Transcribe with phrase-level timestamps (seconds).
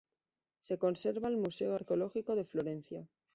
[0.61, 3.07] Se conserva al Museo Arqueológico de Florencia.